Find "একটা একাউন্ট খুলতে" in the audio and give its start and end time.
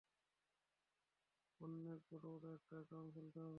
2.53-3.39